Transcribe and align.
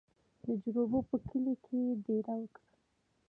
د 0.45 0.47
جروبي 0.63 1.01
په 1.09 1.17
کلي 1.27 1.53
کې 1.63 1.75
یې 1.85 1.93
دېره 2.05 2.35
وکړه. 2.39 2.67